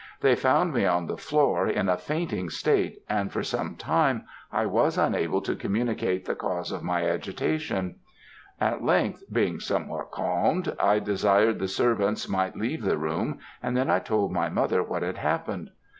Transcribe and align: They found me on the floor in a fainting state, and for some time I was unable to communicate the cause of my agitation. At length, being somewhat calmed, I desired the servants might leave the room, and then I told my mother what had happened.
They 0.21 0.33
found 0.35 0.73
me 0.73 0.83
on 0.87 1.05
the 1.05 1.15
floor 1.15 1.67
in 1.67 1.87
a 1.87 1.95
fainting 1.95 2.49
state, 2.49 3.03
and 3.07 3.31
for 3.31 3.43
some 3.43 3.75
time 3.75 4.25
I 4.51 4.65
was 4.65 4.97
unable 4.97 5.41
to 5.41 5.55
communicate 5.55 6.25
the 6.25 6.33
cause 6.33 6.71
of 6.71 6.81
my 6.81 7.07
agitation. 7.07 7.97
At 8.59 8.83
length, 8.83 9.23
being 9.31 9.59
somewhat 9.59 10.09
calmed, 10.09 10.75
I 10.79 10.97
desired 10.97 11.59
the 11.59 11.67
servants 11.67 12.27
might 12.27 12.55
leave 12.57 12.81
the 12.81 12.97
room, 12.97 13.37
and 13.61 13.77
then 13.77 13.91
I 13.91 13.99
told 13.99 14.31
my 14.31 14.49
mother 14.49 14.81
what 14.81 15.03
had 15.03 15.17
happened. 15.19 15.69